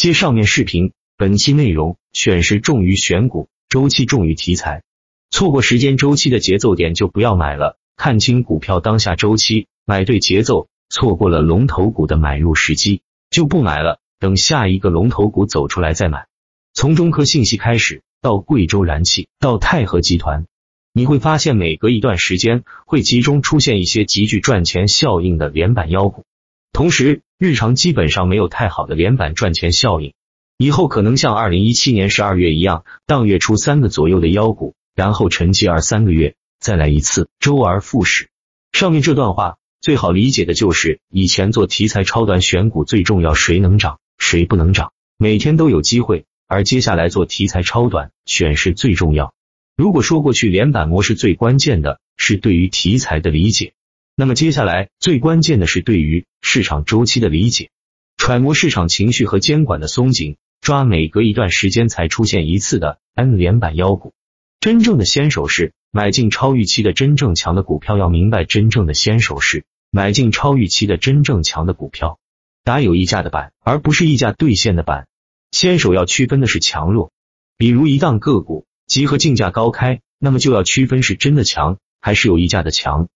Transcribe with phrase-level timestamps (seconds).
[0.00, 4.82] 接上面视频，本期内容选时重于选股，周期重于题材。
[5.30, 7.76] 错过时间周期的节奏点就不要买了。
[7.98, 10.68] 看清股票当下周期，买对节奏。
[10.88, 14.00] 错过了龙头股的买入时机，就不买了。
[14.18, 16.28] 等下一个龙头股走出来再买。
[16.72, 20.46] 从中科信息开始，到贵州燃气，到泰禾集团，
[20.94, 26.24] 你会发现每隔一段时间会集中出现一些极具赚钱效应的连板妖股。
[26.72, 30.12] 同时，日常基本上没有太好的连板赚钱效应。
[30.58, 38.28] 以后可能像二零一七年十二月一样，当月出三个左右的妖股，然后沉寂二三个月，再来一次，周而复始。
[38.72, 39.56] 上面这段话。
[39.80, 46.26] 最好理解的就是以前做题材超短选股最重要，谁能涨，谁不能涨，每天都有机会。
[46.46, 49.32] 而接下来做题材超短选是最重要。
[49.78, 53.72] 如果说过去连板模式最关键的是对于题材的理解，
[54.20, 57.70] 那么接下来最关键的是对于市场周期的理解，
[58.18, 64.12] 揣摩市场情绪和监管的松紧，抓每隔一段时间才出现一次的 N 连板妖股。
[64.60, 69.64] 真正的先手是买进超预期的真正强的股票，要明白真正的先手是。
[69.90, 72.18] 买进超预期的真正强的股票，
[72.62, 75.06] 打有溢价的板，而不是溢价兑现的板。
[75.50, 77.10] 先手要区分的是强弱，
[77.56, 83.08] 比如一档个股集合竞价高开，那么就要区分是真的强还是有溢价的强。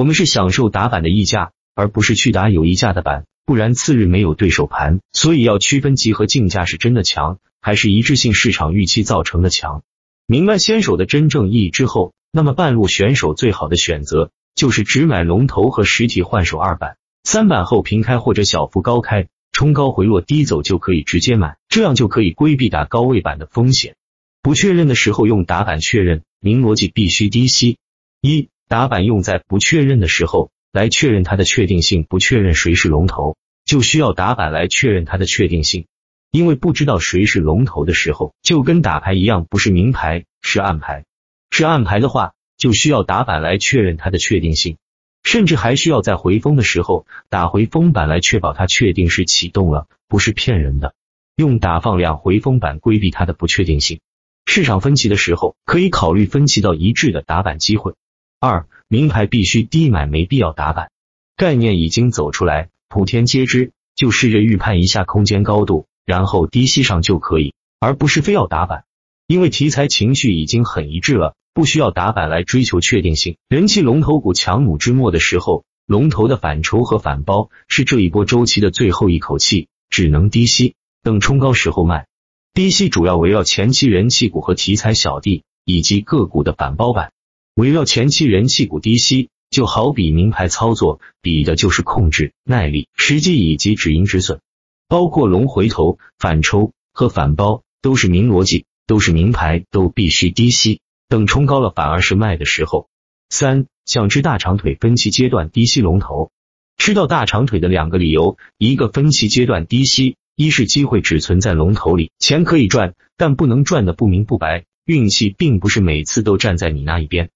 [0.00, 5.00] 我们是享受打板的溢价，而不是去打有溢价的板，不然次日没有对手盘。
[5.12, 9.82] 所以要区分集合竞价是真的强，还是一致性市场预期造成的强。
[10.26, 14.30] 明白先手的真正意义之后，那么半路选手最好的选择。
[14.54, 23.96] 就是只买龙头和实体换手二板，三板后平开或者小幅高开，冲高回落低走就可以直接买，这样就可以规避打高位板的风险。
[24.40, 27.76] 不确认的时候用打板确认，明逻辑必须低吸。
[28.22, 35.86] 一打板用在不确认的时候来确认它的确定性，不确认谁是龙头，就需要打板来确认它的确定性。
[36.30, 41.04] 因为不知道谁是龙头的时候，就跟打牌一样，不是明牌是暗牌，
[41.50, 42.32] 是暗牌的话。
[42.58, 44.76] 就需要打板来确认它的确定性，
[45.24, 50.94] 甚至还需要在回风的时候打回风板来确保它确定是启动了，不是骗人的。
[51.34, 53.98] 用打放量回风板规避它的不确定性。
[54.46, 57.94] 市场分歧的时候，可以考虑分歧到一致的打板机会。
[58.42, 60.90] 二，名牌必须低买，没必要打板。
[61.36, 68.84] 概念已经走出来，普天皆知，就试着预判一下空间高度，然后低吸上就可以，而不是非要打板。
[69.26, 71.34] 因为题材情绪已经很一致了。
[71.52, 82.06] 不需要打板来追求确定性，人气龙头股强弩之末的时候，龙头的反抽和反包是这一波周期的最后一口气，只能低吸，等冲高时候卖。
[82.54, 87.12] 低吸主要围绕前期人气股和题材小弟以及个股的反包板，
[87.54, 94.40] 围绕前期人气股低吸，就好比名牌操作，比的就是控制耐力、时机以及止盈止损，
[94.88, 100.80] 包括龙回头、反抽和反包都是名逻辑，都是名牌，都必须低吸。
[101.08, 102.88] 等冲高了反而是卖的时候。
[103.28, 106.30] 三想吃大长腿分期阶段低吸龙头，
[106.78, 117.30] 吃到大长腿的两个理由：一个分期阶段低吸，一是机会只存在龙头里，钱可以赚，但不能赚的不明不白，运气并不是每次都站在你那一边。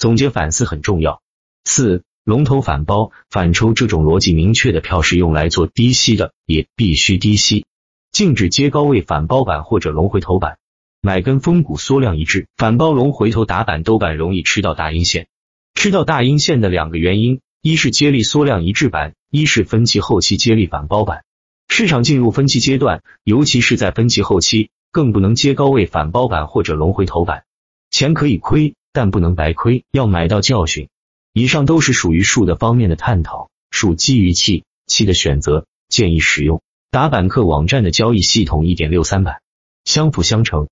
[0.00, 1.20] 总结反思很重要。
[1.64, 7.66] 四龙头反包反抽这种逻辑明确的票是用来做低吸的，也必须低吸，
[8.10, 10.56] 禁止接高位反包板或者龙回头板。
[11.02, 15.28] 买跟风股缩量一致，反包龙回头打板兜板容易吃到大阴线。
[15.74, 21.24] 吃到大阴线的两个原因，一是接力缩量一致板，一是分歧后期接力反包板。
[21.68, 27.44] 市场进入分歧阶段，尤其是在分歧后期，更不能接高位反包板或者龙回头板。
[27.90, 30.88] 钱可以亏，但不能白亏，要买到教训。
[31.32, 39.40] 以上都是属于数的方面的探讨，术基于气，气的选择建议使用打板客网站的交易系统一点六三版，
[39.84, 40.68] 相辅相成。